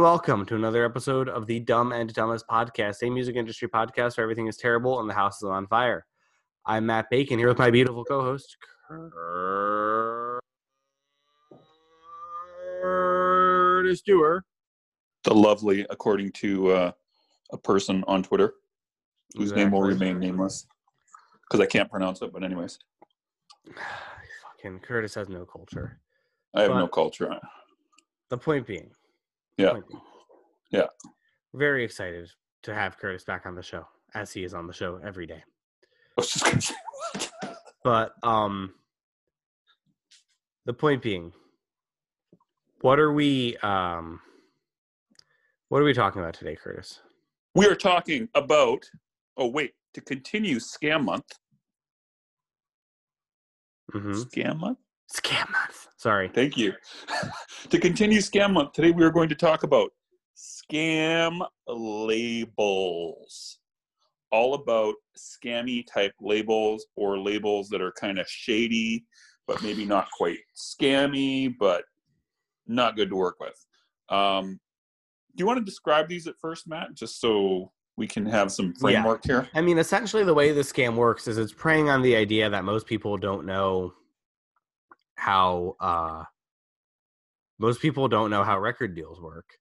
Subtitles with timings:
[0.00, 4.16] and welcome to another episode of the Dumb and Dumbest Podcast, a music industry podcast
[4.16, 6.06] where everything is terrible and the house is on fire.
[6.64, 8.56] I'm Matt Bacon here with my beautiful co-host
[12.80, 14.44] Curtis Stewart.
[15.24, 16.92] the lovely, according to uh,
[17.52, 18.54] a person on Twitter,
[19.36, 20.66] whose name will remain nameless
[21.42, 22.32] because I can't pronounce it.
[22.32, 22.78] But anyways,
[24.56, 26.00] Fucking Curtis has no culture.
[26.54, 27.38] I have no culture.
[28.30, 28.92] The point being,
[29.60, 29.78] Yeah.
[30.70, 30.86] Yeah.
[31.52, 32.30] very excited
[32.62, 35.42] to have Curtis back on the show, as he is on the show every day.
[35.42, 36.74] I was just gonna say,
[37.84, 38.74] But um
[40.66, 41.32] the point being
[42.82, 44.20] what are we um
[45.68, 47.00] what are we talking about today, Curtis?
[47.54, 48.88] we are talking about.
[49.36, 51.26] Oh wait, to continue scam month.
[53.94, 54.12] Mm-hmm.
[54.12, 54.78] Scam month.
[55.12, 55.88] Scam month.
[55.96, 56.28] Sorry.
[56.28, 56.72] Thank you.
[57.70, 59.90] to continue scam month today, we are going to talk about
[60.36, 63.58] scam labels.
[64.30, 69.04] All about scammy type labels or labels that are kind of shady,
[69.48, 71.82] but maybe not quite scammy, but
[72.68, 73.66] not good to work with.
[74.08, 74.60] Um,
[75.34, 78.74] do you want to describe these at first, Matt, just so we can have some
[78.74, 79.48] framework here?
[79.54, 82.64] I mean, essentially the way the scam works is it's preying on the idea that
[82.64, 83.92] most people don't know
[85.20, 86.24] how uh
[87.58, 89.58] most people don't know how record deals work.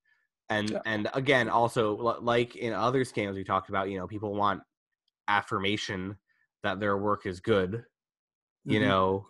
[0.49, 0.81] And Yeah.
[0.85, 4.63] and again, also like in other scams we talked about, you know, people want
[5.27, 6.17] affirmation
[6.63, 7.83] that their work is good,
[8.65, 8.83] you Mhm.
[8.83, 9.27] know.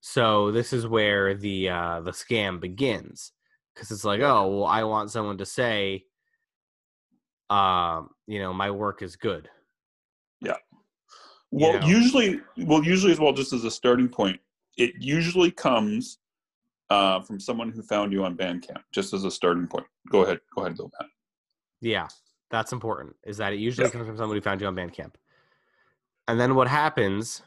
[0.00, 3.32] So this is where the uh the scam begins
[3.74, 6.04] cuz it's like, "Oh, well I want someone to say
[7.48, 9.48] um, you know, my work is good."
[10.40, 10.58] Yeah.
[11.50, 11.86] Well, know.
[11.88, 14.40] usually, well, usually as well, just as a starting point,
[14.80, 16.18] it usually comes
[16.88, 19.86] uh, from someone who found you on Bandcamp, just as a starting point.
[20.10, 21.10] Go ahead, go ahead, though, Matt.
[21.82, 22.08] Yeah,
[22.50, 23.14] that's important.
[23.24, 23.92] Is that it usually Yeah.
[23.92, 25.14] comes from somebody who found you on Bandcamp,
[26.26, 27.42] and then what happens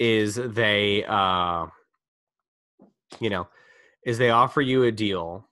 [0.00, 1.66] is they, uh,
[3.20, 3.48] you know,
[4.04, 5.48] is they offer you a deal,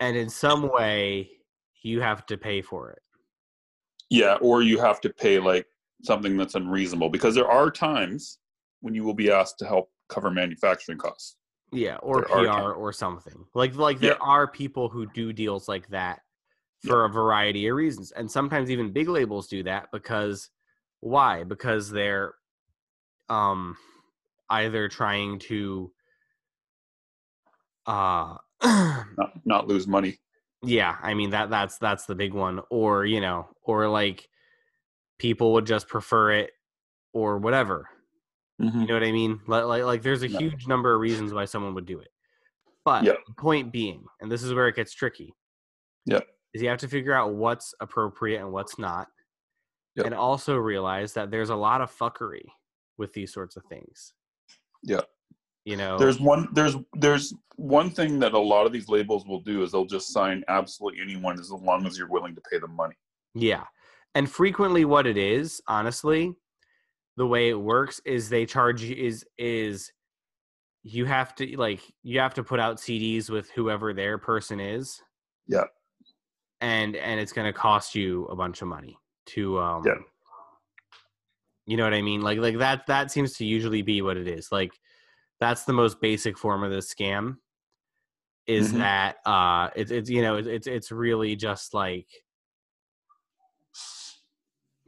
[0.00, 1.30] and in some way
[1.82, 3.02] you have to pay for it.
[4.08, 5.66] Yeah, or you have to pay like
[6.02, 8.38] something that's unreasonable because there are times
[8.80, 11.36] when you will be asked to help cover manufacturing costs.
[11.72, 13.44] Yeah, or There PR or something.
[13.54, 14.28] Like like there Yeah.
[14.28, 16.20] are people who do deals like that
[16.86, 18.12] for a variety of reasons.
[18.12, 20.48] And sometimes even big labels do that because
[21.00, 21.44] why?
[21.44, 22.34] Because they're
[23.28, 23.76] um
[24.48, 25.92] either trying to
[27.86, 30.18] uh Not not lose money.
[30.62, 34.28] yeah, I mean that that's that's the big one or you know, or like
[35.18, 36.52] people would just prefer it
[37.12, 37.88] or whatever.
[38.60, 38.80] Mhm.
[38.82, 39.40] You know what I mean?
[39.46, 40.38] Like, like, like there's a Yeah.
[40.38, 42.08] huge number of reasons why someone would do it.
[42.84, 43.14] But Yeah.
[43.36, 45.34] point being, and this is where it gets tricky.
[46.06, 46.20] Yeah.
[46.54, 49.08] Is you have to figure out what's appropriate and what's not.
[49.94, 50.04] Yeah.
[50.06, 52.46] And also realize that there's a lot of fuckery
[52.96, 54.14] with these sorts of things.
[54.82, 55.02] Yeah.
[55.64, 59.40] You know, There's one there's there's one thing that a lot of these labels will
[59.42, 62.74] do is they'll just sign absolutely anyone as long as you're willing to pay them
[62.74, 62.96] money.
[63.34, 63.66] Yeah.
[64.14, 66.34] And frequently what it is, honestly,
[67.16, 69.92] the way it works is they charge you is is
[70.82, 75.02] you have to like you have to put out CDs with whoever their person is.
[75.46, 75.64] Yeah.
[76.60, 79.94] And and it's going to cost you a bunch of money to um Yeah.
[81.66, 82.22] You know what I mean?
[82.22, 84.50] Like like that that seems to usually be what it is.
[84.50, 84.72] Like
[85.40, 87.36] that's the most basic form of this scam
[88.46, 88.78] is Mhm.
[88.78, 92.06] that uh it's it's you know it's it's really just like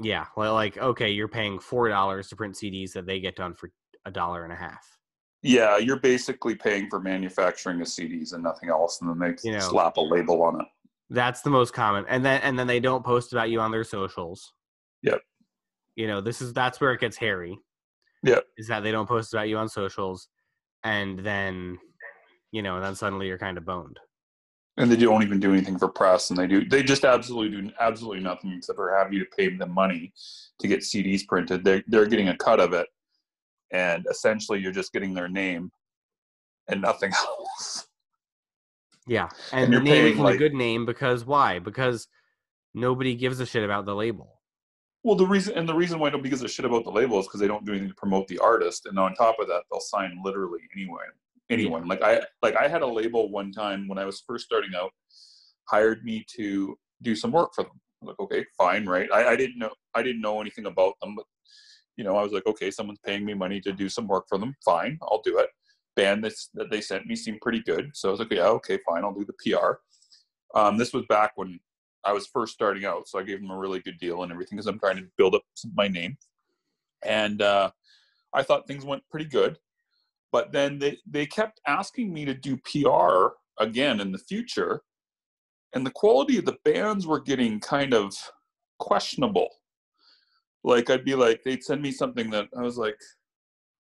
[0.00, 3.55] yeah, well, like okay, you're paying four dollars to print CDs that they get done
[3.55, 3.70] for
[4.05, 4.99] a dollar and a half.
[5.43, 9.56] Yeah, you're basically paying for manufacturing the CDs and nothing else, and then they You
[9.56, 9.61] know.
[9.61, 10.67] slap a label on it.
[11.08, 13.85] That's the most common, and then and then they don't post about you on their
[13.85, 14.52] socials.
[15.02, 15.20] Yep.
[15.97, 17.58] You know, this is that's where it gets hairy.
[18.23, 18.44] Yep.
[18.58, 20.29] Is that they don't post about you on socials,
[20.85, 21.79] and then
[22.52, 23.99] you know, and then suddenly you're kind of boned.
[24.81, 27.71] And they don't even do anything for press and they do they just absolutely do
[27.81, 30.12] absolutely nothing except for have you to pay them money
[30.59, 32.87] to get cds printed they're, they're getting a cut of it
[33.73, 35.71] and essentially you're just getting their name
[36.69, 37.87] and nothing else
[39.06, 41.59] Yeah, and, And the name isn't like- a good name because why?
[41.59, 42.06] Because
[42.75, 44.41] nobody gives a shit about the label.
[45.03, 47.26] Well, the reason and the reason why nobody gives a shit about the label is
[47.26, 49.81] because they don't do anything to promote the artist, and on top of that, they'll
[49.81, 51.00] sign literally anyone.
[51.50, 54.70] Anyone like I like I had a label one time when I was first starting
[54.76, 54.91] out,
[55.69, 57.81] hired me to do some work for them.
[58.00, 59.08] I'm like, okay, fine, right?
[59.12, 61.26] I, I didn't know I didn't know anything about them, but
[61.97, 64.38] you know, I was like, okay, someone's paying me money to do some work for
[64.38, 64.55] them.
[64.64, 65.49] Fine, I'll do it.
[65.97, 68.79] Band that's, that they sent me seemed pretty good, so I was like, yeah, okay,
[68.88, 69.73] fine, I'll do the PR.
[70.58, 71.61] Um, this was back when
[72.05, 74.56] I was first starting out, so I gave them a really good deal and everything
[74.56, 75.43] because I'm trying to build up
[75.75, 76.17] my name.
[77.05, 77.70] And uh,
[78.32, 79.58] I thought things went pretty good,
[80.32, 84.82] but then they they kept asking me to do PR again in the future,
[85.75, 88.15] and the quality of the bands were getting kind of
[88.79, 89.49] questionable.
[90.65, 92.97] Like I'd be like, they'd send me something that I was like,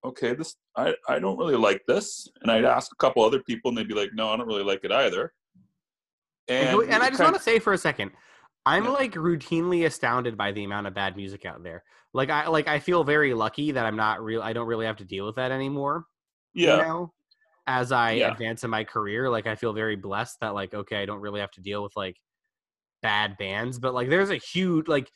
[0.04, 3.68] okay, this I I don't really like this, and I'd ask a couple other people,
[3.70, 5.32] and they'd be like, no, I don't really like it either.
[6.48, 8.10] And, And, can we- and I just want to say for a second,
[8.66, 8.90] I'm Yeah.
[8.90, 11.84] like routinely astounded by the amount of bad music out there.
[12.12, 14.42] Like I like I feel very lucky that I'm not real.
[14.42, 16.06] I don't really have to deal with that anymore.
[16.54, 17.12] Yeah, You know,
[17.66, 18.32] as I Yeah.
[18.32, 21.40] advance in my career, like I feel very blessed that like okay, I don't really
[21.40, 22.16] have to deal with like
[23.02, 23.78] bad bands.
[23.78, 25.10] But like there's a huge like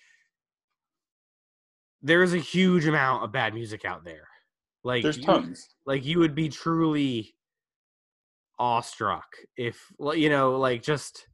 [2.03, 4.29] there's a huge amount of bad music out there.
[4.85, 5.69] Like there's you- tons.
[5.87, 7.35] like you would be truly
[8.59, 9.27] awestruck
[9.57, 11.27] if you know like just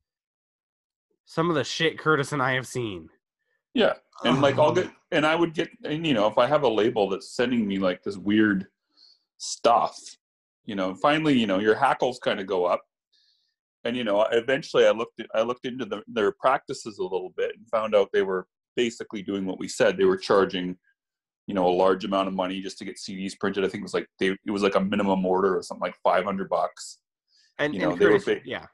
[1.27, 3.11] some of the shit curtis and i have seen
[3.75, 3.93] Yeah,
[4.25, 6.63] and like I'll Um, get, and I would get, and you know, if I have
[6.63, 8.67] a label that's sending me like this weird
[9.41, 9.99] stuff,
[10.65, 12.83] you know, finally, you know, your hackles kind of go up,
[13.85, 17.33] and you know, eventually, I looked, at, I looked into the, their practices a little
[17.37, 18.47] bit and found out they were
[18.77, 19.97] basically doing what we said.
[19.97, 20.77] They were charging,
[21.47, 23.65] you know, a large amount of money just to get CDs printed.
[23.65, 25.97] I think it was like they, it was like a minimum order or something like
[26.05, 26.99] five hundred bucks.
[27.59, 28.67] and, you know, and they were big- yeah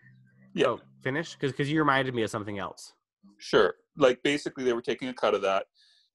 [0.55, 0.67] Yeah.
[0.67, 2.93] oh, finish because because you reminded me of something else
[3.39, 3.75] Sure.
[3.97, 5.67] Like basically they were taking a cut of that.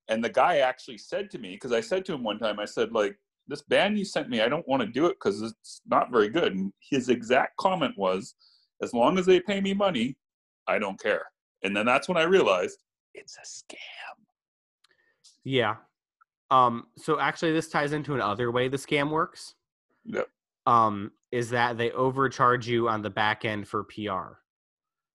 [0.08, 2.66] And the guy actually said to me, because I said to him one time, I
[2.66, 3.16] said, like,
[3.52, 6.30] this band you sent me, I don't want to do it because it's not very
[6.30, 6.56] good.
[6.56, 8.34] And his exact comment was,
[8.82, 10.16] as long as they pay me money,
[10.68, 11.26] I don't care.
[11.64, 12.80] And then that's when I realized
[13.14, 14.16] it's a scam.
[15.44, 15.76] yeah
[16.50, 19.56] um so actually this ties into another way the scam works
[20.06, 20.28] Yep.
[20.66, 24.38] um is that they overcharge you on the back end for pr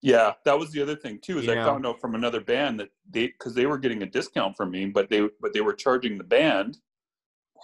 [0.03, 1.39] Yeah, that was the other thing too.
[1.39, 1.65] Is You I know.
[1.65, 4.85] found out from another band that they because they were getting a discount from me,
[4.85, 6.77] but they but they were charging the band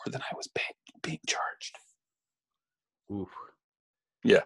[0.06, 1.78] more than I was paying, being charged.
[3.12, 3.30] Oof.
[4.24, 4.42] Yeah.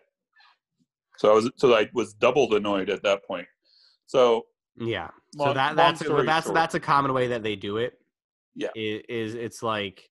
[1.18, 3.48] So I was so I was doubled annoyed at that point.
[4.06, 4.46] So
[4.78, 6.56] yeah so Long- that that's story that's short.
[6.56, 8.00] that's a common way that they do it
[8.56, 8.70] Yeah.
[8.76, 10.08] i- is it's like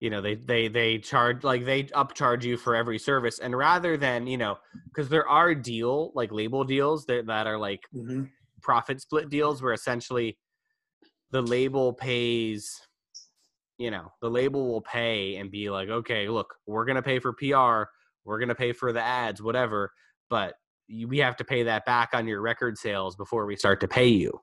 [0.00, 3.96] you know they they they charge like they upcharge you for every service and rather
[3.96, 4.56] than you know
[4.86, 8.24] because there are deal like label deals that, that are like mm-hmm.
[8.62, 10.38] profit split deals where essentially
[11.32, 12.80] the label pays
[13.78, 17.18] you know the label will pay and be like okay look we're going to pay
[17.18, 17.88] for pr
[18.24, 19.90] we're going to pay for the ads whatever
[20.28, 20.54] but
[20.88, 23.88] you, we have to pay that back on your record sales before we start to
[23.88, 24.40] pay you.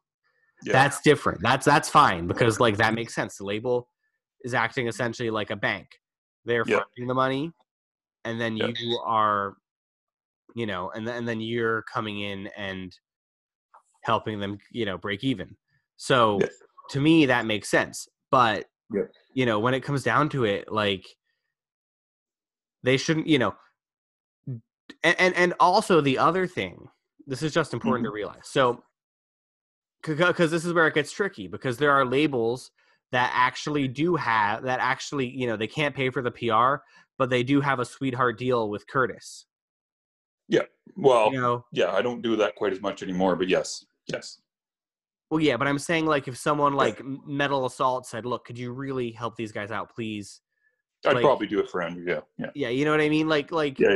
[0.63, 1.41] Yeah, that's different.
[1.41, 3.37] That's that's fine because like that makes sense.
[3.37, 3.89] The label
[4.41, 5.87] is acting essentially like a bank.
[6.45, 6.81] They're Yeah.
[6.95, 7.51] funding the money
[8.23, 8.67] and then Yeah.
[8.77, 9.57] you are
[10.53, 12.97] you know and then, and then you're coming in and
[14.03, 15.57] helping them you know break even.
[15.97, 16.39] So
[16.91, 19.01] to me that makes sense but Yeah.
[19.35, 21.05] You know when it comes down to it like
[22.81, 23.53] they shouldn't you know
[25.03, 26.87] and and, and also the other thing
[27.27, 28.15] this is just important to mm-hmm.
[28.15, 28.83] realize so
[30.01, 32.71] because this is where it gets tricky because there are labels
[33.11, 36.81] that actually do have that actually you know they can't pay for the pr
[37.17, 39.45] but they do have a sweetheart deal with curtis.
[40.47, 40.63] Yeah.
[40.95, 41.65] well, you know?
[41.71, 44.39] yeah, I don't do that quite as much anymore, but yes, yes,
[45.31, 48.71] well yeah but i'm saying like if someone like metal assault said look could you
[48.71, 50.41] really help these guys out please
[51.05, 52.03] I'd Like- probably do it for Andrew.
[52.07, 53.89] Yeah, yeah, yeah you know what i mean like like yeah,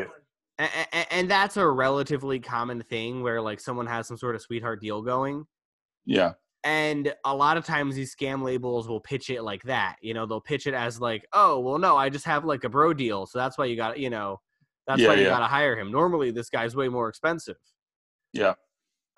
[0.59, 0.67] yeah.
[0.67, 4.41] a- a- and that's a relatively common thing where like someone has some sort of
[4.41, 5.45] sweetheart deal going
[6.05, 6.33] yeah.
[6.63, 10.25] and a lot of times these scam labels will pitch it like that you know
[10.25, 13.25] they'll pitch it as like oh well no i just have like a bro deal
[13.25, 14.39] so that's why you got you know
[14.87, 17.57] that's Yeah, why you got to hire him normally this guy's way more expensive
[18.33, 18.53] Yeah.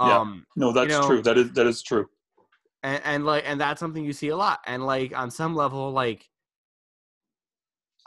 [0.07, 0.19] Yeah.
[0.19, 1.21] um No, that's know- true.
[1.21, 2.07] That is that is true.
[2.83, 5.91] and, and like and that's something you see a lot and like on some level
[5.91, 6.27] like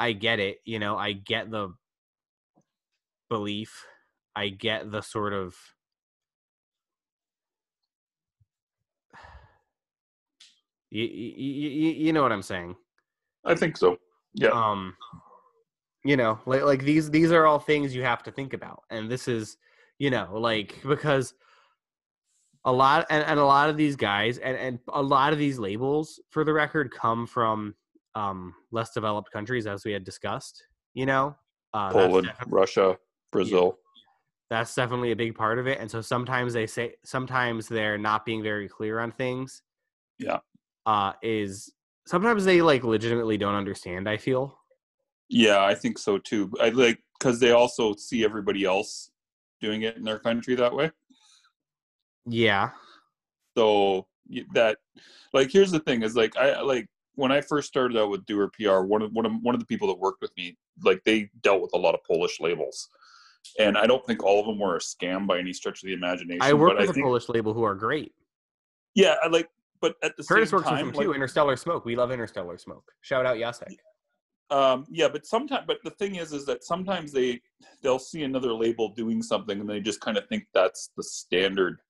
[0.01, 1.73] i get it you know i get the
[3.31, 3.87] belief
[4.35, 5.55] i get the sort of
[10.91, 12.75] you, you, you know what i'm saying
[13.47, 13.99] I think so.
[14.33, 14.97] Yeah, um
[16.05, 19.09] you know like like these these are all things you have to think about and
[19.11, 19.57] this is
[20.01, 21.35] you know, like because
[22.65, 25.59] a lot and, and a lot of these guys and, and a lot of these
[25.59, 27.75] labels, for the record, come from
[28.15, 30.63] um less developed countries as we had discussed,
[30.95, 31.37] you know.
[31.73, 32.97] Uh, Poland, Russia,
[33.33, 33.79] Brazil.
[34.49, 35.81] that's definitely a big part of it.
[35.81, 39.63] And so sometimes they say sometimes they're not being very clear on things.
[40.19, 40.39] Yeah.
[40.87, 41.73] Uh is
[42.07, 44.57] sometimes they like legitimately don't understand, I feel.
[45.29, 46.53] Yeah, I think so too.
[46.61, 49.11] I like because they also see everybody else
[49.61, 50.91] doing it in their country that way.
[52.27, 52.71] Yeah.
[53.57, 54.07] So
[54.55, 54.79] that,
[55.33, 58.51] like, here's the thing: is like I like when I first started out with Doer
[58.59, 61.31] PR, one of one of one of the people that worked with me, like they
[61.43, 62.89] dealt with a lot of Polish labels,
[63.59, 65.93] and I don't think all of them were a scam by any stretch of the
[65.93, 66.43] imagination.
[66.43, 68.13] I work with a think, Polish label who are great.
[68.95, 69.49] Yeah, I like,
[69.81, 71.13] but at the Curtis same works with time, them like, too.
[71.13, 71.85] Interstellar Smoke.
[71.85, 72.91] We love Interstellar Smoke.
[73.03, 73.77] Shout out Yasek.
[74.51, 77.41] um yeah but sometimes but the thing is is that sometimes they
[77.83, 81.81] they'll see another label doing something and they just kind of think that's the standard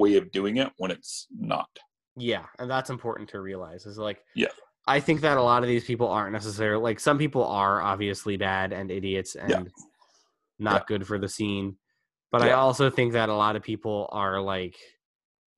[0.00, 1.68] way of doing it when it's not
[2.16, 3.86] Yeah, and that's important to realize.
[3.86, 4.48] Is like, Yeah.
[4.86, 8.36] I think that a lot of these people aren't necessarily like some people are obviously
[8.36, 9.62] bad and idiots and Yeah.
[10.58, 10.84] not Yeah.
[10.88, 11.76] good for the scene,
[12.32, 14.76] but I also think that a lot of people are like,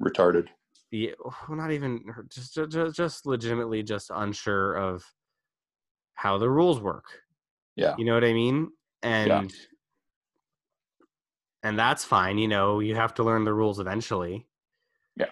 [0.03, 0.49] retarded
[0.91, 5.03] yeah, well, not even just just just legitimately just unsure of
[6.15, 7.07] how the rules work.
[7.77, 7.95] Yeah.
[7.97, 8.71] you know what I mean,
[9.03, 9.51] and
[11.63, 12.39] and that's fine.
[12.39, 14.47] You know, you have to learn the rules eventually.
[15.17, 15.27] Yeah.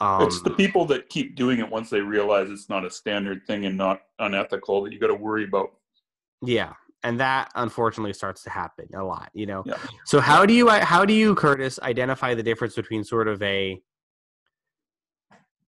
[0.00, 3.46] Um, it's the people that keep doing it once they realize it's not a standard
[3.46, 5.70] thing and not unethical that you got to worry about
[6.42, 6.72] Yeah,
[7.02, 9.30] and that unfortunately starts to happen a lot.
[9.34, 9.62] You know.
[9.66, 9.78] Yeah.
[10.04, 13.80] So how do you how do you Curtis identify the difference between sort of a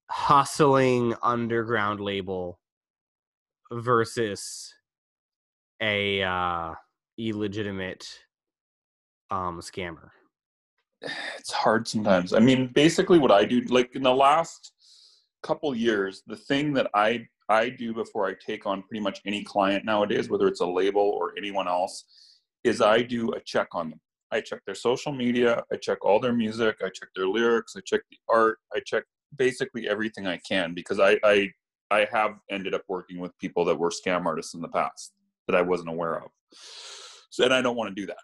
[0.09, 2.59] hustling underground label
[3.71, 4.73] versus
[5.81, 6.73] a uh,
[7.17, 8.07] illegitimate
[9.29, 10.09] um, scammer?
[11.37, 12.33] it's hard sometimes.
[12.33, 14.71] I mean, basically, what I do, like in the last
[15.43, 19.43] couple years, the thing that I I do before I take on pretty much any
[19.43, 22.03] client nowadays, whether it's a label or anyone else,
[22.63, 23.99] is I do a check on them.
[24.31, 27.81] I check their social media, I check all their music, I check their lyrics, I
[27.85, 29.03] check the art, I check
[29.37, 31.51] basically everything I can because I I
[31.89, 35.13] I have ended up working with people that were scam artists in the past
[35.47, 36.29] that I wasn't aware of.
[37.29, 38.17] So, and I don't want to do that.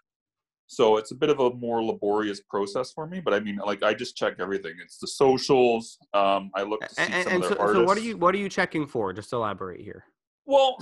[0.74, 3.82] So it's a bit of a more laborious process for me, but I mean, like
[3.84, 4.74] I just check everything.
[4.82, 5.98] It's the socials.
[6.12, 7.80] Um, I look to see And, some and of so, artists.
[7.80, 9.12] so what are you what are you checking for?
[9.12, 10.04] Just elaborate here.
[10.46, 10.76] Well,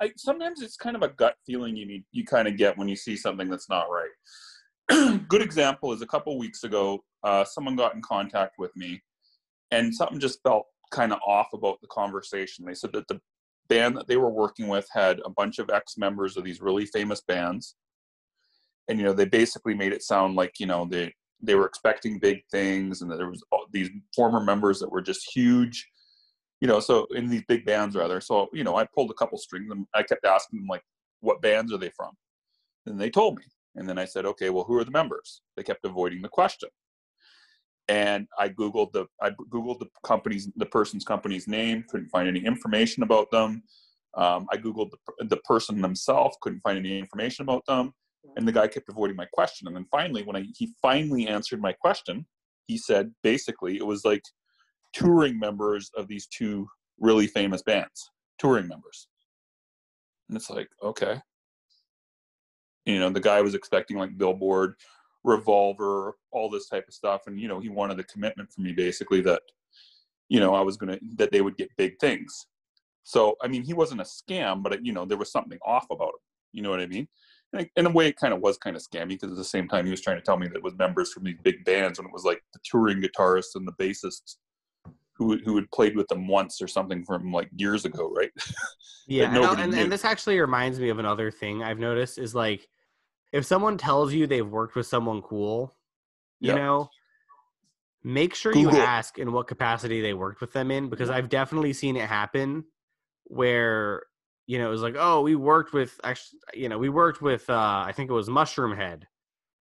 [0.00, 2.88] I sometimes it's kind of a gut feeling you need you kind of get when
[2.88, 5.20] you see something that's not right.
[5.28, 9.02] Good example is a couple weeks ago, uh, someone got in contact with me,
[9.70, 12.66] and something just felt kind of off about the conversation.
[12.66, 13.18] They said that the
[13.68, 16.84] band that they were working with had a bunch of ex members of these really
[16.84, 17.76] famous bands,
[18.92, 22.20] and you know they basically made it sound like you know they they were expecting
[22.20, 25.88] big things, and that there was these former members that were just huge
[26.62, 28.20] you know, so in these big bands rather.
[28.20, 30.84] So, you know, I pulled a couple strings and I kept asking them like,
[31.18, 32.12] what bands are they from?
[32.86, 33.42] And they told me.
[33.74, 35.42] And then I said, okay, well, who are the members?
[35.56, 36.68] They kept avoiding the question.
[37.88, 42.44] And I Googled the I Googled the company's the person's company's name, couldn't find any
[42.44, 43.64] information about them.
[44.16, 47.92] Um, I Googled the, the person themselves, couldn't find any information about them.
[48.36, 49.66] And the guy kept avoiding my question.
[49.66, 52.26] And then finally, when I, he finally answered my question,
[52.66, 54.22] he said basically it was like
[54.92, 59.08] touring members of these two really famous bands, touring members.
[60.28, 61.20] And it's like, okay.
[62.84, 64.74] You know, the guy was expecting like Billboard,
[65.24, 67.22] Revolver, all this type of stuff.
[67.26, 69.42] And, you know, he wanted a commitment from me basically that,
[70.28, 72.46] you know, I was going to, that they would get big things.
[73.04, 76.08] So, I mean, he wasn't a scam, but, you know, there was something off about
[76.08, 76.22] him.
[76.52, 77.08] You know what I mean?
[77.52, 79.68] And in a way, it kind of was kind of scammy because at the same
[79.68, 81.98] time, he was trying to tell me that it was members from these big bands
[81.98, 84.36] when it was like the touring guitarist and the bassist
[85.14, 88.30] who who had played with them once or something from like years ago, right?
[89.08, 92.68] Yeah, and, and, and this actually reminds me of another thing I've noticed is like
[93.32, 95.76] if someone tells you they've worked with someone cool,
[96.38, 96.56] you Yeah.
[96.56, 96.90] know,
[98.04, 98.84] make sure you Google it.
[98.84, 102.64] ask in what capacity they worked with them in because I've definitely seen it happen
[103.24, 104.04] where
[104.52, 107.44] you know it was like, oh, we worked with actually, you know, we worked with
[107.48, 109.00] uh I think it was Mushroomhead,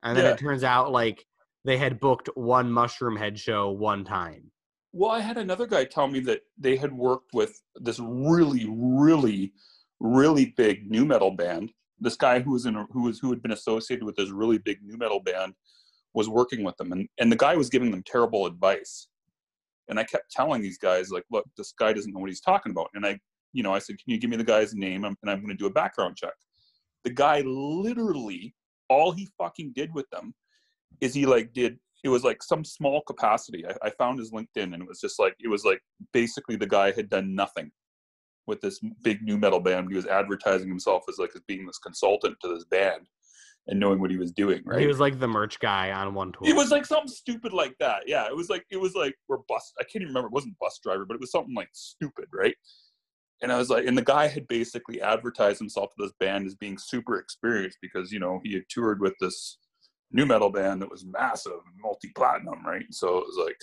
[0.03, 0.31] and then Yeah.
[0.33, 1.25] it turns out like
[1.67, 4.43] they had booked one Mushroomhead show one time.
[4.91, 7.53] Well, I had another guy tell me that they had worked with
[7.88, 9.53] this really, really,
[10.01, 11.71] really big nu metal band.
[12.05, 14.79] This guy who was in who was who had been associated with this really big
[14.83, 15.53] nu metal band
[16.13, 19.07] was working with them, and and the guy was giving them terrible advice.
[19.88, 22.71] And I kept telling these guys like, look, this guy doesn't know what he's talking
[22.71, 22.89] about.
[22.93, 23.19] And I,
[23.53, 25.03] you know, I said, can you give me the guy's name?
[25.03, 26.34] And I'm going to do a background check.
[27.03, 28.53] The guy literally,
[28.89, 30.34] all he fucking did with them
[31.00, 33.63] is he like did it was like some small capacity.
[33.67, 35.81] I, I found his LinkedIn and it was just like it was like
[36.13, 37.72] basically the guy had done nothing
[38.48, 39.89] with this big nu metal band.
[39.89, 43.08] He was advertising himself as like as being this consultant to this band
[43.67, 44.62] and knowing what he was doing.
[44.65, 44.79] Right.
[44.81, 46.50] He was like the merch guy on one tour.
[46.50, 48.03] It was like something stupid like that.
[48.08, 49.72] Yeah, it was like it was like we're bus.
[49.79, 50.27] I can't even remember.
[50.27, 52.55] It wasn't bus driver, but it was something like stupid, right?
[53.41, 56.55] And I was like, and the guy had basically advertised himself to this band as
[56.55, 59.57] being super experienced because you know he had toured with this
[60.12, 62.86] nu metal band that was massive, multi platinum, right?
[62.91, 63.57] So it was like,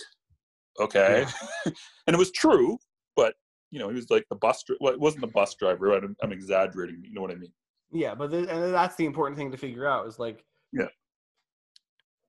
[0.79, 1.25] okay,
[1.65, 2.77] and it was true,
[3.15, 3.35] but
[3.71, 4.63] you know he was like the bus.
[4.63, 5.93] Dri- well, it wasn't the bus driver.
[5.93, 7.01] I'm, I'm exaggerating.
[7.03, 7.53] You know what I mean?
[7.91, 10.43] Yeah, but th- and that's the important thing to figure out is like,
[10.73, 10.87] Yeah.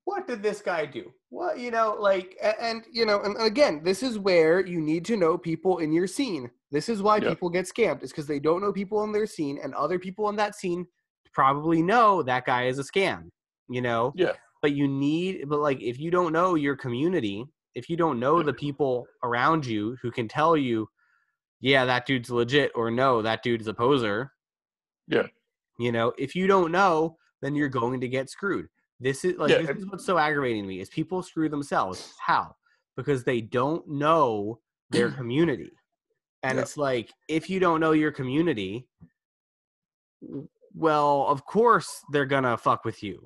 [0.04, 1.12] What did this guy do?
[1.28, 5.16] What you know, like, and, you know, and again, this is where you need to
[5.16, 6.50] know people in your scene.
[6.70, 7.30] This is why Yeah.
[7.30, 10.28] people get scammed, is because they don't know people in their scene, and other people
[10.28, 10.86] in that scene
[11.32, 13.30] probably know that guy is a scam.
[13.68, 14.32] You know, Yeah.
[14.62, 18.42] but you need, but like, if you don't know your community, if you don't know
[18.42, 20.88] the people around you who can tell you,
[21.60, 24.32] yeah, that dude's legit, or no, that dude's a poser.
[25.06, 25.28] Yeah.
[25.78, 28.68] You know, if you don't know, then you're going to get screwed.
[29.00, 32.12] This is like Yeah, this is what's so aggravating to me is people screw themselves.
[32.24, 32.54] How?
[32.96, 35.72] Because they don't know their community.
[36.42, 36.62] And Yeah.
[36.62, 38.86] it's like if you don't know your community,
[40.74, 43.22] well, of course they're gonna fuck with you.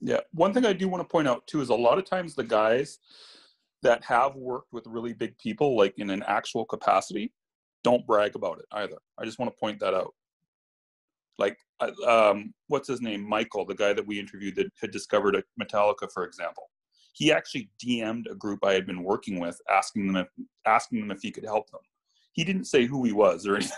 [0.00, 0.20] Yeah.
[0.32, 2.44] One thing I do want to point out too is a lot of times the
[2.44, 2.98] guys
[3.82, 7.32] that have worked with really big people, like in an actual capacity,
[7.84, 8.98] don't brag about it either.
[9.18, 10.14] I just want to point that out.
[11.38, 11.58] Like,
[12.06, 13.28] um, what's his name?
[13.28, 16.64] Michael, the guy that we interviewed that had discovered a Metallica, for example.
[17.12, 20.28] He actually DM'd a group I had been working with, asking them if
[20.66, 21.80] asking them if he could help them.
[22.32, 23.76] He didn't say who he was or anything.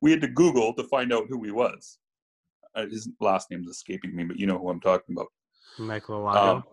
[0.00, 1.98] We had to Google to find out who he was.
[2.74, 5.28] Uh, his last name's escaping me, but you know who I'm talking about.
[5.78, 6.36] Michael Alago.
[6.36, 6.64] Um,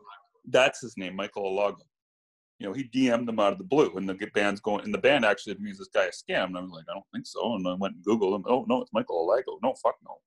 [0.50, 1.82] that's his name, Michael Alago.
[2.60, 4.98] You know, he DM'd them out of the blue, and the band's going, and the
[4.98, 6.48] band actually views this guy a scam.
[6.48, 7.56] And I was like, I don't think so.
[7.56, 8.44] And I went and Googled him.
[8.48, 9.58] Oh no, it's Michael Alago.
[9.64, 10.18] No, fuck no.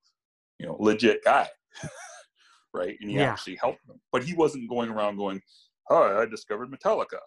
[0.58, 1.48] You know, legit guy,
[2.72, 2.96] right?
[3.00, 3.30] And he Yeah.
[3.32, 5.42] actually helped them, but he wasn't going around going,
[5.90, 7.18] "Hi, I discovered Metallica."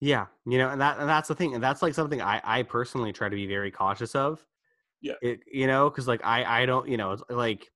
[0.00, 2.62] Yeah, you know, and that and that's the thing, and that's like something I I
[2.64, 4.44] personally try to be very cautious of.
[5.00, 5.14] Yeah.
[5.22, 7.70] It, you know, because like I I don't you know like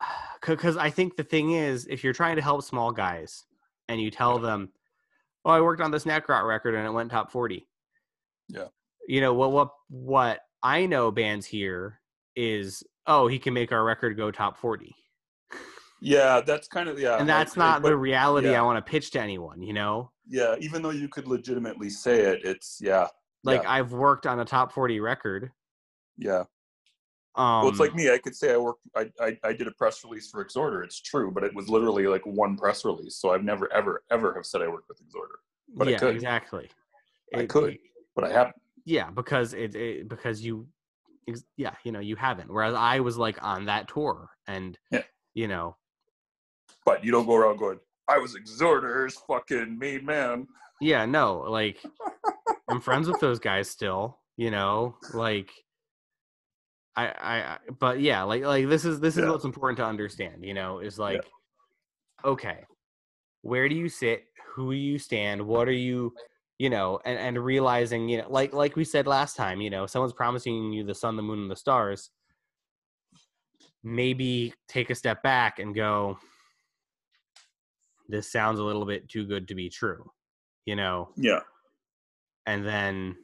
[0.46, 3.46] because I think the thing is if you're trying to help small guys
[3.90, 4.70] and you tell them,
[5.44, 7.66] oh, I worked on this Necrot record and it went top forty.
[8.48, 8.68] Yeah.
[9.08, 12.00] You know what what what I know bands here
[12.36, 14.94] is oh he can make our record go top forty
[16.00, 17.16] Yeah, that's kind of yeah.
[17.18, 18.60] and that's I- not but- the reality yeah.
[18.60, 19.60] I want to pitch to anyone.
[19.62, 20.12] You know.
[20.28, 23.08] Yeah, even though you could legitimately say it, it's yeah,
[23.42, 23.72] Like Yeah.
[23.72, 25.50] I've worked on a top forty record.
[26.16, 26.44] yeah.
[27.36, 28.10] Um, well, it's like me.
[28.12, 28.80] I could say I worked.
[28.96, 30.82] I, I I did a press release for Exhorder.
[30.84, 33.16] It's true, but it was literally like one press release.
[33.16, 35.38] So I've never ever ever have said I worked with Exhorder.
[35.74, 36.14] but I could.
[36.16, 36.68] exactly.
[37.34, 37.78] I It- could,
[38.16, 38.56] but I haven't.
[38.84, 40.66] yeah, because it, it because you,
[41.28, 42.50] ex- yeah, you know, you haven't.
[42.52, 45.04] Whereas I was like on that tour, and Yeah.
[45.34, 45.76] you know,
[46.84, 50.48] But you don't go around going, "I was Exhorder's fucking main man."
[50.80, 51.78] yeah, no, like
[52.68, 54.18] I'm friends with those guys still.
[54.36, 55.52] You know, like
[56.96, 59.30] I, I, but yeah, like like this is this is Yeah.
[59.30, 60.44] what's important to understand.
[60.44, 61.24] You know, is like,
[62.24, 62.64] okay,
[63.42, 64.24] where do you sit?
[64.54, 65.46] Who you stand?
[65.46, 66.14] What are you?
[66.58, 69.86] you know, and, and realizing, you know, like like we said last time, you know,
[69.86, 72.10] someone's promising you the sun, the moon, and the stars.
[73.82, 76.18] Maybe take a step back and go,
[78.10, 80.10] this sounds a little bit too good to be true,
[80.66, 81.40] you know, Yeah,
[82.44, 83.16] and then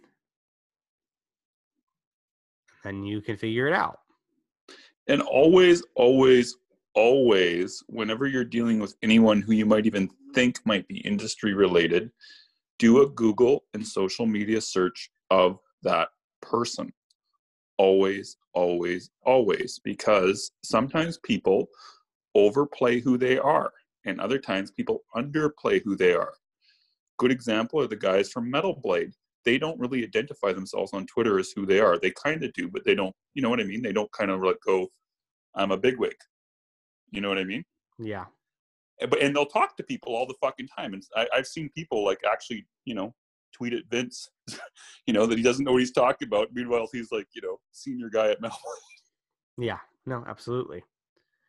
[2.86, 3.98] then you can figure it out.
[5.08, 6.56] and always, always,
[6.94, 12.10] always, whenever you're dealing with anyone who you might even think might be industry related,
[12.78, 16.08] do a Google and social media search of that
[16.42, 16.92] person.
[17.78, 21.68] Always, always, always, because sometimes people
[22.34, 23.70] overplay who they are,
[24.04, 26.34] and other times people underplay who they are.
[27.18, 29.12] Good example are the guys from Metal Blade.
[29.46, 31.98] They don't really identify themselves on Twitter as who they are.
[31.98, 33.14] They kind of do, but they don't.
[33.32, 33.80] You know what I mean?
[33.80, 34.88] They don't kind of like go,
[35.54, 36.16] "I'm a bigwig."
[37.12, 37.64] You know what I mean?
[37.98, 38.26] Yeah.
[39.00, 41.68] Eh, but and they'll talk to people all the fucking time and I, i've seen
[41.74, 43.14] people like actually you know
[43.52, 44.30] tweet at vince
[45.06, 47.58] you know that he doesn't know what he's talking about meanwhile he's like you know
[47.72, 48.58] senior guy at Melbourne,
[49.58, 49.78] Yeah.
[50.06, 50.82] No, absolutely.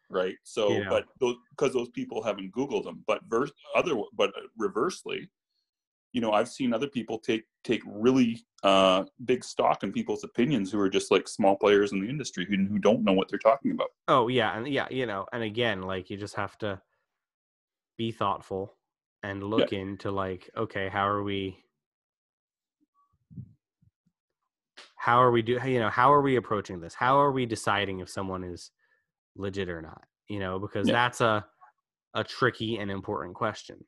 [0.09, 0.89] right so Yeah.
[0.89, 5.29] but those because those people haven't googled them but verse other but uh, reversely
[6.13, 10.71] you know I've seen other people take take really uh, big stock in people's opinions
[10.71, 13.39] who are just like small players in the industry who, who don't know what they're
[13.39, 13.89] talking about.
[14.07, 16.81] Oh yeah, and yeah, you know, and again, like you just have to
[17.97, 18.75] be thoughtful
[19.23, 21.57] and look into like, okay, how are we
[24.95, 26.93] how are we do you know, how are we approaching this?
[26.93, 28.71] How are we deciding if someone is
[29.35, 30.03] legit or not?
[30.27, 30.93] You know, because Yeah.
[30.93, 31.45] that's a
[32.13, 33.85] a tricky and important question.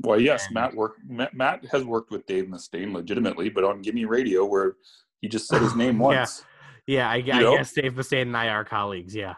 [0.00, 3.80] Well, yes, And- Matt work Matt, Matt has worked with Dave Mustaine legitimately, but on
[3.82, 4.76] Gimme Radio where
[5.20, 6.44] he just said his name once.
[6.86, 9.14] Yeah, I, I guess Dave Mustaine and I are colleagues.
[9.14, 9.34] Yeah,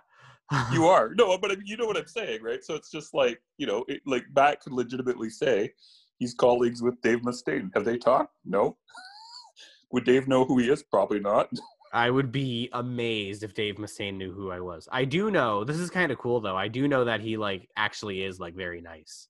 [0.73, 2.65] You are no, but I mean, you know what I'm saying, right?
[2.65, 5.73] So it's just like you know, it, like Matt could legitimately say
[6.19, 7.71] he's colleagues with Dave Mustaine.
[7.75, 8.35] Have they talked?
[8.45, 8.77] No.
[9.93, 10.83] Would Dave know who he is?
[10.83, 11.49] Probably not.
[11.93, 14.89] I would be amazed if Dave Mustaine knew who I was.
[14.91, 16.57] I do know this is kind of cool though.
[16.57, 19.29] I do know that he like actually is like very nice,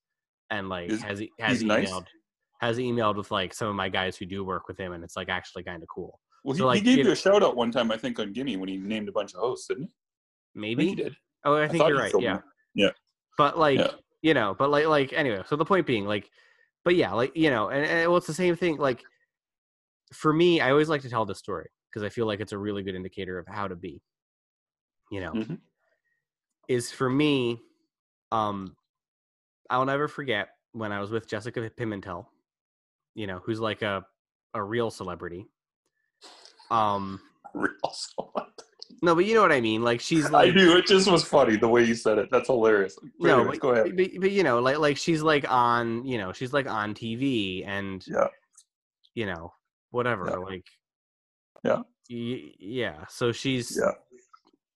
[0.51, 2.03] and like has he has emailed nice?
[2.61, 5.17] has emailed with like some of my guys who do work with him, and it's
[5.17, 6.19] like actually kind of cool.
[6.45, 8.33] Well, he, like, he gave you know- a shout out one time, I think, on
[8.33, 9.91] Gimme when he named a bunch of hosts, didn't
[10.57, 10.73] he?
[10.73, 11.17] I think he did.
[11.45, 12.11] Oh, I think thought you're right.
[12.13, 12.29] told me.
[12.31, 12.39] Yeah.
[12.75, 12.91] Yeah.
[13.37, 13.91] But like Yeah.
[14.23, 15.43] you know, but like like anyway.
[15.47, 16.31] So the point being, like,
[16.85, 18.77] but yeah, like you know, and, and well, it's the same thing.
[18.79, 19.03] Like
[20.15, 22.59] for me, I always like to tell this story because I feel like it's a
[22.59, 24.01] really good indicator of how to be.
[25.11, 25.59] You know, Mhm.
[26.69, 27.61] is for me,
[28.33, 28.77] um,
[29.71, 32.27] I'll never forget when I was with Jessica Pimentel,
[33.15, 34.05] you know, who's like a
[34.55, 35.47] a real celebrity.
[36.71, 37.21] Um,
[37.55, 38.47] Real solid.
[39.03, 39.83] no, but you know what I mean.
[39.83, 42.29] Like she's like I knew it just was funny the way you said it.
[42.31, 42.99] That's hilarious.
[43.19, 43.97] But no, anyways, but, go ahead.
[43.97, 47.67] But, but you know, like like she's like on, you know, she's like on TV
[47.67, 48.27] and Yeah.
[49.15, 49.53] you know,
[49.91, 50.37] whatever, Yeah.
[50.37, 50.67] like
[51.65, 51.83] Yeah.
[52.11, 53.07] y- yeah.
[53.09, 53.93] So she's Yeah.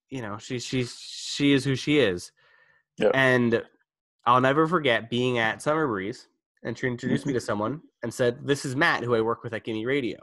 [0.09, 2.31] you know, she's she's she is who she is.
[2.97, 3.11] Yeah.
[3.13, 3.63] And
[4.25, 6.27] I'll never forget being at Summer Breeze
[6.63, 9.53] and she introduced me to someone and said, "This is Matt, who I work with
[9.53, 10.17] at Gimme Radio."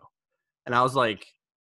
[0.67, 1.27] And I was like,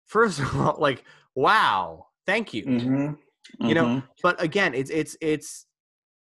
[0.05, 1.03] first of all, like,
[1.35, 3.17] wow, thank you Mhm.
[3.59, 4.03] You know, Mhm.
[4.21, 5.65] but again it's it's it's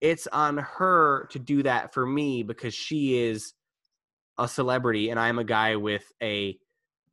[0.00, 3.54] it's on her to do that for me because she is
[4.38, 6.56] a celebrity and i'm a guy with a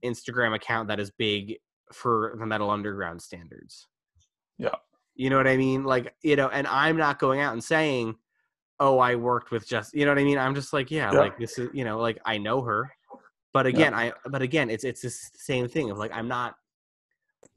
[0.04, 1.58] instagram account that is big
[1.92, 3.88] for the metal underground standards
[4.60, 4.76] Yeah.
[5.16, 8.16] you know what i mean like you know and i'm not going out and saying
[8.80, 11.20] oh i worked with just you know what i mean i'm just like yeah, Yeah.
[11.20, 12.92] like this is you know like i know her
[13.54, 16.56] but again i but again it's it's this same thing of like i'm not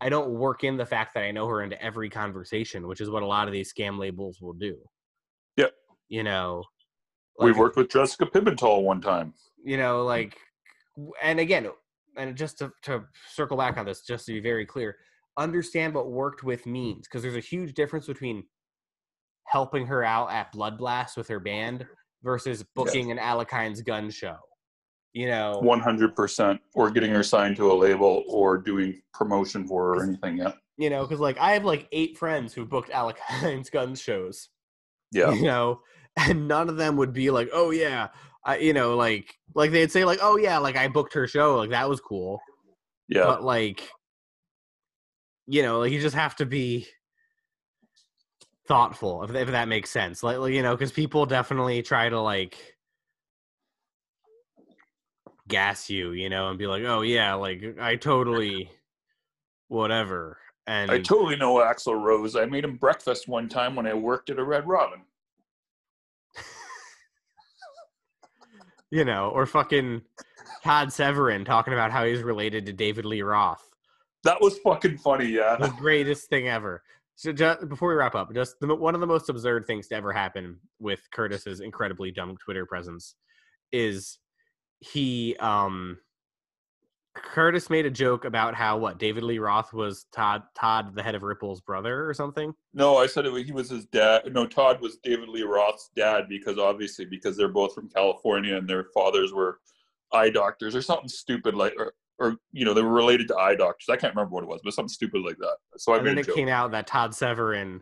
[0.00, 3.11] I don't work in the fact that I know her into every conversation, which is
[3.11, 4.76] what a lot of these scam labels will do.
[5.57, 5.72] Yep.
[6.09, 6.62] You know,
[7.38, 9.35] we like- worked with Jessica Pimentel one time.
[9.64, 10.07] you know, hmm.
[10.07, 10.37] like,
[11.22, 11.68] and again,
[12.16, 14.96] and just to, to circle back on this, just to be very clear,
[15.37, 18.44] understand what worked with means, because there's a huge difference between
[19.51, 21.87] helping her out at Blood Blast with her band
[22.23, 24.37] versus booking an Alekhine's gun show.
[25.15, 29.67] You know, One hundred percent, or getting her signed to a label, or doing promotion
[29.67, 30.37] for her or anything.
[30.37, 34.51] Yeah, you know, because like I have like eight friends who booked Alekhine's gun shows.
[35.13, 35.81] yeah, you know
[36.19, 38.09] and none of them would be like oh yeah
[38.45, 41.57] I, you know like like they'd say like oh yeah like i booked her show
[41.57, 42.41] like that was cool
[43.09, 43.25] yeah.
[43.25, 43.89] but like
[45.47, 46.87] you know like you just have to be
[48.68, 52.76] thoughtful if, if that makes sense like, you know because people definitely try to like
[55.48, 58.70] gas you you know and be like oh yeah like i totally
[59.68, 62.37] whatever and I totally know Axl Rose.
[62.37, 65.00] I made him breakfast one time when I worked at a Red Robin.
[68.90, 70.02] you know or fucking
[70.62, 73.68] todd severin talking about how he's related to david lee roth
[74.24, 75.26] That was fucking funny.
[75.26, 75.57] Yeah.
[75.57, 76.83] The greatest thing ever.
[77.18, 79.96] So just before we wrap up, just the, one of the most absurd things to
[79.96, 83.16] ever happen with Curtis's incredibly dumb Twitter presence
[83.72, 84.18] is
[84.78, 85.98] he um
[87.16, 91.16] Curtis made a joke about how what David Lee Roth was Todd Todd the head
[91.16, 92.54] of Ripple's brother or something.
[92.72, 94.33] no, I said it, he was his dad.
[94.33, 98.68] No, Todd was David Lee Roth's dad because obviously because they're both from California and
[98.68, 99.59] their fathers were
[100.12, 101.94] eye doctors or something stupid like or.
[102.20, 103.88] Or you know they were related to eye doctors.
[103.88, 105.57] I can't remember what it was, but something stupid like that.
[105.76, 106.35] So I and then it joke.
[106.35, 107.81] came out that Todd Severin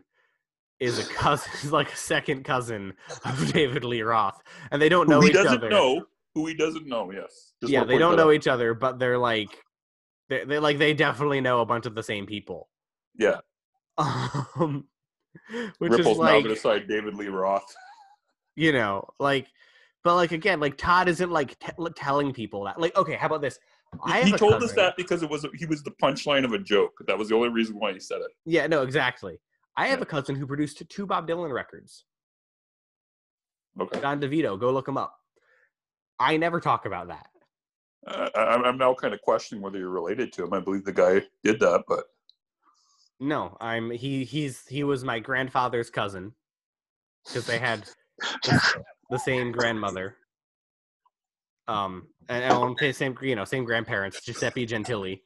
[0.79, 2.93] is a cousin, is like a second cousin
[3.25, 4.39] of David Lee Roth,
[4.71, 5.39] and they don't know each other.
[5.39, 5.69] who he each doesn't other.
[5.69, 6.05] know.
[6.35, 7.11] Who he doesn't know.
[7.11, 7.53] Yes.
[7.61, 8.33] Just yeah, they don't know out.
[8.35, 9.49] each other, but they're like,
[10.29, 12.69] they they like they definitely know a bunch of the same people.
[13.17, 13.39] Yeah.
[14.59, 14.85] Um,
[15.79, 17.75] which Ripple's is like, side David Lee Roth.
[18.55, 19.47] you know, like,
[20.03, 22.79] but like again, like Todd isn't like t- telling people that.
[22.79, 23.57] Like, okay, how about this?
[24.03, 26.93] I he told us that because it was he was the punchline of a joke.
[27.07, 28.31] That was the only reason why he said it.
[28.45, 29.39] Yeah, no, exactly.
[29.75, 30.03] I have Yeah.
[30.03, 32.05] a cousin who produced two Bob Dylan records.
[33.79, 33.99] Okay.
[33.99, 35.15] Don DeVito, go look him up.
[36.19, 37.27] I never talk about that.
[38.07, 40.53] Uh, I, I'm- I'm now kind of questioning whether you're related to him.
[40.53, 42.05] I believe the guy did that, but
[43.19, 46.33] No, I'm he he's he was my grandfather's cousin
[47.25, 47.83] because they had
[48.43, 50.17] the, the same grandmother.
[51.67, 55.21] Um, and, and same you know same grandparents, Giuseppe Gentili.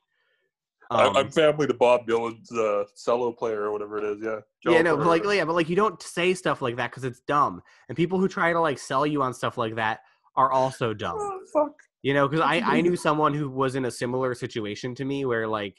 [0.91, 4.17] Um, I'm family to Bob Dylan's uh, cello player or whatever it is.
[4.21, 4.39] Yeah.
[4.65, 7.21] yeah, no, but like yeah, but like you don't say stuff like that because it's
[7.21, 10.01] dumb, and people who try to like sell you on stuff like that
[10.35, 11.17] are also dumb.
[11.17, 11.73] Oh, fuck.
[12.03, 15.23] You know, because I I knew someone who was in a similar situation to me
[15.23, 15.77] where like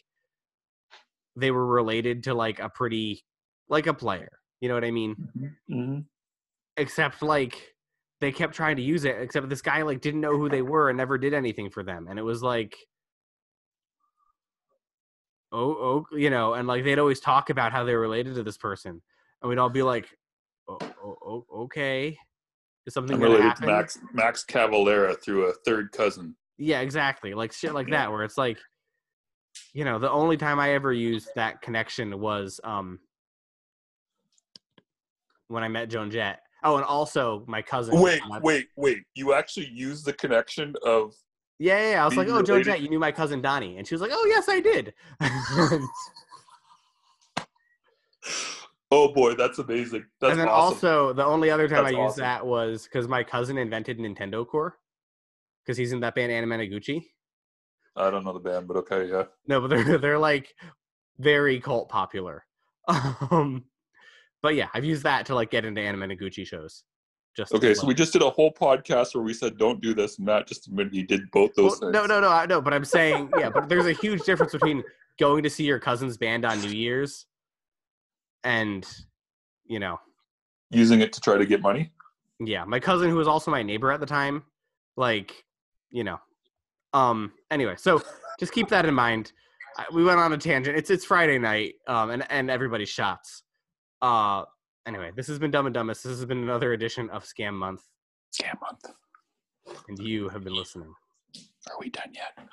[1.37, 3.23] they were related to like a pretty
[3.69, 4.31] like a player.
[4.61, 5.17] You know what I mean?
[5.71, 6.05] Mhm.
[6.77, 7.72] except like
[8.23, 10.89] they kept trying to use it except this guy like didn't know who they were
[10.89, 12.07] and never did anything for them.
[12.09, 12.77] And it was like
[15.51, 18.57] oh oh you know and like they'd always talk about how they're related to this
[18.57, 19.03] person.
[19.43, 20.09] And we'd all be like
[20.69, 22.17] oh, oh, oh okay.
[22.87, 26.37] Is something I'm related to Max Max Cavalera through a third cousin.
[26.59, 27.35] yeah exactly.
[27.35, 28.59] Like shit like that where it's like
[29.75, 32.99] you know the only time i ever used that connection was um
[35.49, 38.99] when i met joan jett oh and also my cousin Wait, wait, wait.
[39.15, 41.15] You actually use the connection of
[41.59, 42.03] Yeah, yeah, yeah.
[42.03, 44.11] I was like, "Oh, related- Jett, you knew my cousin Donnie," and she was like,
[44.13, 44.95] "Oh, yes, I did."
[48.95, 50.05] Oh boy, that's amazing.
[50.21, 50.75] That's and then awesome.
[50.75, 52.23] also, the only other time That's I used awesome.
[52.25, 54.77] that was because my cousin invented Nintendo Core,
[55.65, 57.03] because he's in that band Anamanaguchi.
[57.97, 59.25] I don't know the band, but okay, yeah.
[59.47, 60.55] No, but they're they're like
[61.19, 62.45] very cult popular.
[63.31, 63.65] Um,
[64.43, 66.85] but yeah, I've used that to like get into Anamanaguchi shows.
[67.37, 70.19] Just Okay, so we just did a whole podcast where we said don't do this,
[70.19, 71.93] Matt just admitted he did both Well, those things.
[71.93, 72.61] no, no, no, I- no.
[72.61, 74.83] But I'm saying, yeah, but there's a huge difference between
[75.19, 77.25] going to see your cousin's band on New Year's
[78.45, 78.87] and,
[79.65, 79.99] you know,
[80.71, 81.91] Using it to try to get money.
[82.41, 84.43] yeah, my cousin who was also my neighbor at the time,
[84.97, 85.45] like,
[85.91, 86.19] you know,
[86.95, 87.33] um.
[87.51, 88.03] Anyway, so
[88.41, 89.33] just keep that in mind.
[89.93, 90.77] We went on a tangent.
[90.77, 93.42] It's it's Friday night, um, and and everybody's shots.
[94.03, 94.45] Uh,
[94.87, 96.03] anyway, this has been Dumb and Dumbest.
[96.03, 97.83] This has been another edition of Scam Month,
[98.35, 98.85] Scam month.
[99.89, 100.93] and you have been listening.
[101.71, 102.49] Are we done yet?